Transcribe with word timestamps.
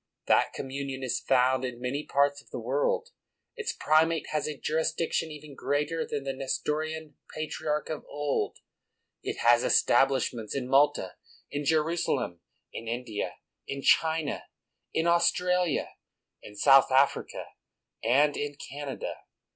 That 0.25 0.51
com 0.57 0.69
munion 0.69 1.03
is 1.03 1.19
found 1.19 1.63
in 1.63 1.79
many 1.79 2.03
parts 2.03 2.41
of 2.41 2.49
the 2.49 2.57
world; 2.59 3.09
its 3.55 3.71
primate 3.71 4.25
has 4.31 4.47
a 4.47 4.57
jurisdiction 4.57 5.29
even 5.29 5.53
greater 5.53 6.07
than 6.07 6.23
the 6.23 6.33
Nestorian 6.33 7.17
Patriarch 7.35 7.87
of 7.91 8.03
old; 8.09 8.57
it 9.21 9.37
has 9.41 9.63
establishments 9.63 10.55
in 10.55 10.67
Malta, 10.67 11.17
in 11.51 11.65
Jerusalem, 11.65 12.39
in 12.73 12.87
India, 12.87 13.35
in 13.67 13.83
China, 13.83 14.45
in 14.91 15.05
Australia, 15.05 15.89
in 16.41 16.55
South 16.55 16.91
Africa, 16.91 17.45
and 18.03 18.35
in 18.35 18.55
Canada. 18.55 19.13